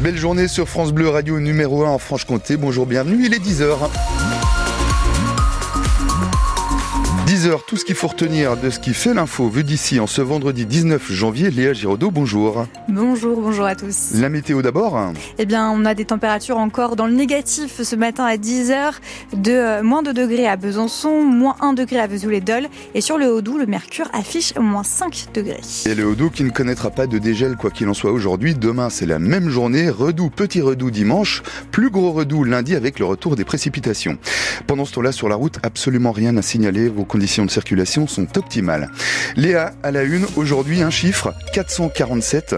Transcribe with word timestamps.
Belle 0.00 0.16
journée 0.16 0.48
sur 0.48 0.66
France 0.66 0.92
Bleu 0.92 1.10
Radio 1.10 1.38
numéro 1.40 1.84
1 1.84 1.90
en 1.90 1.98
Franche-Comté. 1.98 2.56
Bonjour, 2.56 2.86
bienvenue, 2.86 3.26
il 3.26 3.34
est 3.34 3.38
10h. 3.38 3.76
10h, 7.40 7.60
tout 7.66 7.78
ce 7.78 7.86
qu'il 7.86 7.94
faut 7.94 8.08
retenir 8.08 8.58
de 8.58 8.68
ce 8.68 8.78
qui 8.78 8.92
fait 8.92 9.14
l'info 9.14 9.48
vu 9.48 9.64
d'ici 9.64 9.98
en 9.98 10.06
ce 10.06 10.20
vendredi 10.20 10.66
19 10.66 11.10
janvier. 11.10 11.50
Léa 11.50 11.72
Giraudot, 11.72 12.10
bonjour. 12.10 12.66
Bonjour, 12.86 13.40
bonjour 13.40 13.64
à 13.64 13.74
tous. 13.74 14.10
La 14.16 14.28
météo 14.28 14.60
d'abord 14.60 15.00
Eh 15.38 15.46
bien, 15.46 15.70
on 15.70 15.86
a 15.86 15.94
des 15.94 16.04
températures 16.04 16.58
encore 16.58 16.96
dans 16.96 17.06
le 17.06 17.14
négatif 17.14 17.80
ce 17.80 17.96
matin 17.96 18.24
à 18.26 18.36
10h, 18.36 18.92
de 19.32 19.52
euh, 19.52 19.82
moins 19.82 20.02
2 20.02 20.12
degrés 20.12 20.46
à 20.46 20.56
Besançon, 20.56 21.22
moins 21.22 21.56
1 21.62 21.72
degré 21.72 21.98
à 21.98 22.06
Vesoul-et-Dole, 22.06 22.68
et 22.94 23.00
sur 23.00 23.16
le 23.16 23.32
Haut-Doubs, 23.32 23.56
le 23.56 23.64
mercure 23.64 24.10
affiche 24.12 24.54
moins 24.56 24.84
5 24.84 25.28
degrés. 25.32 25.62
Et 25.86 25.94
le 25.94 26.08
Haut-Doubs 26.08 26.32
qui 26.32 26.44
ne 26.44 26.50
connaîtra 26.50 26.90
pas 26.90 27.06
de 27.06 27.16
dégel 27.16 27.56
quoi 27.56 27.70
qu'il 27.70 27.88
en 27.88 27.94
soit 27.94 28.12
aujourd'hui. 28.12 28.54
Demain, 28.54 28.90
c'est 28.90 29.06
la 29.06 29.18
même 29.18 29.48
journée. 29.48 29.88
Redoux, 29.88 30.28
petit 30.28 30.60
redoux 30.60 30.90
dimanche, 30.90 31.42
plus 31.70 31.88
gros 31.88 32.12
redoux 32.12 32.44
lundi 32.44 32.76
avec 32.76 32.98
le 32.98 33.06
retour 33.06 33.34
des 33.34 33.46
précipitations. 33.46 34.18
Pendant 34.66 34.84
ce 34.84 34.92
temps-là, 34.92 35.12
sur 35.12 35.30
la 35.30 35.36
route, 35.36 35.58
absolument 35.62 36.12
rien 36.12 36.36
à 36.36 36.42
signaler. 36.42 36.90
Vos 36.90 37.04
conditions 37.04 37.29
de 37.38 37.50
circulation 37.50 38.08
sont 38.08 38.26
optimales. 38.36 38.90
Léa, 39.36 39.72
à 39.84 39.92
la 39.92 40.02
une, 40.02 40.26
aujourd'hui, 40.36 40.82
un 40.82 40.90
chiffre, 40.90 41.32
447. 41.52 42.56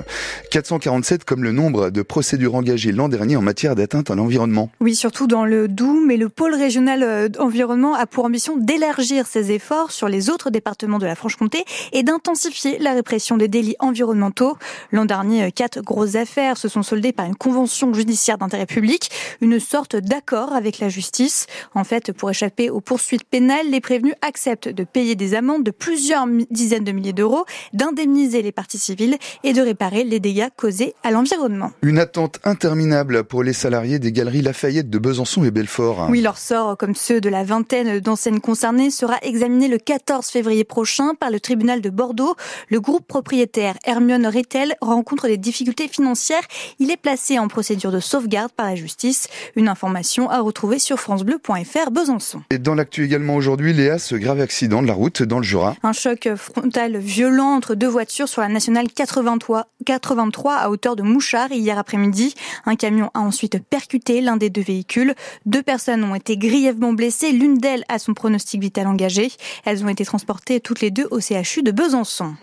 447 0.51 1.25
comme 1.25 1.45
le 1.45 1.53
nombre 1.53 1.91
de 1.91 2.03
procédures 2.03 2.55
engagées 2.55 2.91
l'an 2.91 3.09
dernier 3.09 3.37
en 3.37 3.43
matière 3.43 3.75
d'atteinte 3.75 4.11
à 4.11 4.15
l'environnement. 4.15 4.71
Oui, 4.81 4.95
surtout 4.95 5.27
dans 5.27 5.45
le 5.45 5.69
Doubs, 5.69 6.05
mais 6.07 6.17
le 6.17 6.31
pôle 6.31 6.55
régional 6.55 7.03
euh, 7.03 7.29
environnement 7.39 7.95
a 7.95 8.07
pour 8.07 8.25
ambition 8.25 8.57
d'élargir 8.57 9.27
ses 9.27 9.53
efforts 9.53 9.93
sur 9.93 10.09
les 10.09 10.31
autres 10.31 10.51
départements 10.51 10.99
de 10.99 11.07
la 11.07 11.15
Franche-Comté 11.15 11.65
et 11.93 12.03
d'intensifier 12.03 12.79
la 12.79 12.93
répression 12.95 13.37
des 13.37 13.49
délits 13.49 13.77
environnementaux. 13.79 14.57
L'an 14.91 15.05
dernier, 15.05 15.53
quatre 15.53 15.83
grosses 15.83 16.15
affaires 16.15 16.57
se 16.57 16.69
sont 16.69 16.83
soldées 16.83 17.13
par 17.13 17.27
une 17.27 17.37
convention 17.37 17.93
judiciaire 17.93 18.39
d'intérêt 18.39 18.67
public, 18.67 19.11
une 19.43 19.61
sorte 19.61 19.97
d'accord 19.97 20.55
avec 20.55 20.79
la 20.79 20.89
justice. 20.89 21.47
En 21.75 21.85
fait, 21.85 22.13
pour 22.13 22.31
échapper 22.31 22.71
aux 22.71 22.81
poursuites 22.81 23.25
pénales, 23.25 23.71
les 23.71 23.81
prévenus 23.81 24.15
acceptent 24.23 24.62
de 24.69 24.85
payer 24.85 25.15
des 25.15 25.35
amendes 25.35 25.65
de 25.65 25.71
plusieurs 25.71 26.27
dizaines 26.51 26.85
de 26.85 26.93
milliers 26.93 27.13
d'euros, 27.13 27.45
d'indemniser 27.73 28.43
les 28.43 28.53
parties 28.53 28.79
civiles 28.79 29.17
et 29.45 29.53
de 29.53 29.61
réparer 29.61 30.05
les 30.05 30.21
dégâts 30.21 30.49
causés 30.57 30.95
à 31.03 31.11
l'environnement. 31.11 31.73
Une 31.83 31.99
attente 31.99 32.39
interminable 32.45 33.25
pour 33.25 33.43
les 33.43 33.53
salariés 33.53 33.99
des 33.99 34.13
galeries 34.13 34.43
Lafayette 34.43 34.91
de 34.91 34.99
Besançon 34.99 35.45
et 35.45 35.51
Belfort. 35.51 36.07
Oui, 36.09 36.21
leur 36.21 36.39
sort, 36.39 36.77
comme 36.77 36.95
ceux 36.95 37.21
de 37.21 37.29
la 37.29 37.45
vingtaine 37.45 38.01
d'enseignes 38.01 38.41
concernées, 38.41 38.91
sera 38.91 39.17
examiné 39.23 39.69
le 39.69 39.79
14 39.79 40.27
février 40.29 40.65
prochain 40.65 41.15
par 41.19 41.31
le 41.31 41.41
tribunal 41.41 41.81
de 41.81 41.91
Bordeaux. 41.91 42.35
Le 42.69 42.81
groupe 42.81 43.07
propriétaire 43.07 43.75
Hermione 43.85 44.27
Retail 44.27 44.75
rencontre 44.81 45.27
des 45.27 45.39
difficultés 45.39 45.89
financières. 45.89 46.43
Il 46.79 46.91
est 46.91 46.97
placé 46.97 47.39
en 47.39 47.49
procédure 47.49 47.93
de 47.93 48.01
sauvegarde 48.01 48.53
par 48.53 48.67
la 48.67 48.75
justice. 48.75 49.29
Une 49.57 49.69
information 49.69 50.31
à 50.31 50.41
retrouver 50.41 50.79
sur 50.79 50.99
francebleu.fr 50.99 51.91
Besançon. 51.91 52.43
Et 52.51 52.59
dans 52.59 52.75
l'actu 52.75 53.05
également 53.05 53.37
aujourd'hui, 53.37 53.73
Léa, 53.73 53.99
ce 53.99 54.15
grave 54.15 54.41
accident 54.41 54.52
de 54.61 54.87
la 54.87 54.93
route 54.93 55.23
dans 55.23 55.39
le 55.39 55.45
Jura. 55.45 55.75
Un 55.83 55.93
choc 55.93 56.29
frontal 56.37 56.99
violent 56.99 57.55
entre 57.55 57.75
deux 57.75 57.89
voitures 57.89 58.29
sur 58.29 58.43
la 58.43 58.49
nationale 58.49 58.87
83, 58.95 59.67
83 59.87 60.55
à 60.55 60.69
hauteur 60.69 60.95
de 60.95 61.03
Mouchard 61.03 61.51
hier 61.53 61.79
après-midi. 61.79 62.35
Un 62.67 62.77
camion 62.77 63.11
a 63.15 63.21
ensuite 63.21 63.59
percuté 63.65 64.21
l'un 64.21 64.37
des 64.37 64.51
deux 64.51 64.61
véhicules. 64.61 65.15
Deux 65.47 65.63
personnes 65.63 66.05
ont 66.05 66.15
été 66.15 66.37
grièvement 66.37 66.93
blessées. 66.93 67.33
L'une 67.33 67.59
d'elles 67.59 67.85
a 67.89 67.99
son 67.99 68.13
pronostic 68.13 68.61
vital 68.61 68.87
engagé. 68.87 69.33
Elles 69.65 69.85
ont 69.85 69.89
été 69.89 70.05
transportées 70.05 70.61
toutes 70.61 70.81
les 70.81 70.91
deux 70.91 71.09
au 71.11 71.21
CHU 71.21 71.63
de 71.63 71.73
Besançon. 71.73 72.35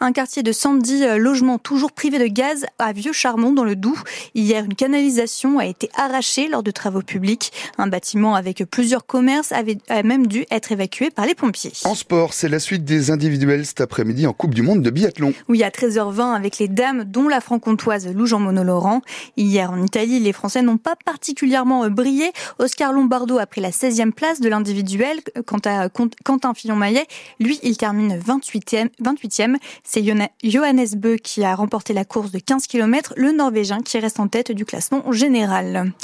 Un 0.00 0.12
quartier 0.12 0.44
de 0.44 0.52
110 0.52 1.02
euh, 1.02 1.18
logements 1.18 1.58
toujours 1.58 1.90
privés 1.90 2.20
de 2.20 2.28
gaz 2.28 2.66
à 2.78 2.92
Vieux-Charmont 2.92 3.52
dans 3.52 3.64
le 3.64 3.74
Doubs. 3.74 3.98
Hier, 4.36 4.64
une 4.64 4.76
canalisation 4.76 5.58
a 5.58 5.66
été 5.66 5.90
arrachée 5.96 6.46
lors 6.46 6.62
de 6.62 6.70
travaux 6.70 7.02
publics. 7.02 7.52
Un 7.78 7.88
bâtiment 7.88 8.36
avec 8.36 8.62
plusieurs 8.70 9.06
commerces 9.06 9.50
avait 9.50 9.78
a 9.88 10.04
même 10.04 10.28
dû 10.28 10.46
être 10.52 10.70
évacué 10.70 11.10
par 11.10 11.26
les 11.26 11.34
pompiers. 11.34 11.72
En 11.84 11.96
sport, 11.96 12.32
c'est 12.32 12.48
la 12.48 12.60
suite 12.60 12.84
des 12.84 13.10
individuels 13.10 13.66
cet 13.66 13.80
après-midi 13.80 14.28
en 14.28 14.32
Coupe 14.32 14.54
du 14.54 14.62
Monde 14.62 14.82
de 14.82 14.90
biathlon. 14.90 15.34
Oui, 15.48 15.64
à 15.64 15.70
13h20 15.70 16.32
avec 16.32 16.58
les 16.58 16.68
dames, 16.68 17.02
dont 17.02 17.26
la 17.26 17.40
franc-comtoise 17.40 18.06
Lou 18.06 18.26
Jean 18.26 18.38
Monod 18.38 18.66
Laurent. 18.66 19.02
Hier 19.36 19.68
en 19.68 19.82
Italie, 19.82 20.20
les 20.20 20.32
Français 20.32 20.62
n'ont 20.62 20.78
pas 20.78 20.94
particulièrement 21.04 21.84
euh, 21.84 21.88
brillé. 21.88 22.30
Oscar 22.60 22.92
Lombardo 22.92 23.38
a 23.38 23.46
pris 23.46 23.60
la 23.60 23.70
16e 23.70 24.12
place 24.12 24.40
de 24.40 24.48
l'individuel. 24.48 25.18
Quant 25.44 25.60
à 25.64 25.88
Quentin 25.88 26.54
Fillon-Maillet, 26.54 27.06
lui, 27.40 27.58
il 27.64 27.76
termine 27.76 28.16
28e. 28.18 28.90
28e. 29.02 29.56
C'est 29.90 30.04
Johannes 30.44 30.86
Beu 30.96 31.16
qui 31.16 31.44
a 31.44 31.54
remporté 31.54 31.94
la 31.94 32.04
course 32.04 32.30
de 32.30 32.38
15 32.38 32.66
km, 32.66 33.14
le 33.16 33.32
Norvégien 33.32 33.80
qui 33.80 33.98
reste 33.98 34.20
en 34.20 34.28
tête 34.28 34.52
du 34.52 34.66
classement 34.66 35.10
général. 35.12 35.94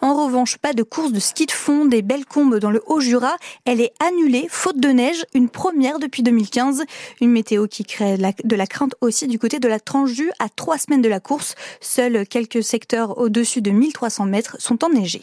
En 0.00 0.14
revanche, 0.14 0.56
pas 0.56 0.72
de 0.72 0.82
course 0.82 1.12
de 1.12 1.20
ski 1.20 1.44
de 1.44 1.50
fond 1.50 1.84
des 1.84 2.00
belles 2.00 2.24
combes 2.24 2.56
dans 2.56 2.70
le 2.70 2.82
Haut-Jura. 2.86 3.36
Elle 3.66 3.82
est 3.82 3.92
annulée, 4.02 4.46
faute 4.48 4.80
de 4.80 4.88
neige, 4.88 5.26
une 5.34 5.50
première 5.50 5.98
depuis 5.98 6.22
2015. 6.22 6.84
Une 7.20 7.32
météo 7.32 7.66
qui 7.66 7.84
crée 7.84 8.16
de 8.16 8.56
la 8.56 8.66
crainte 8.66 8.94
aussi 9.02 9.26
du 9.26 9.38
côté 9.38 9.58
de 9.58 9.68
la 9.68 9.78
Tranche-Du 9.78 10.30
à 10.38 10.48
trois 10.48 10.78
semaines 10.78 11.02
de 11.02 11.10
la 11.10 11.20
course. 11.20 11.54
Seuls 11.82 12.26
quelques 12.26 12.64
secteurs 12.64 13.18
au-dessus 13.18 13.60
de 13.60 13.72
1300 13.72 14.24
mètres 14.24 14.56
sont 14.58 14.82
enneigés. 14.86 15.22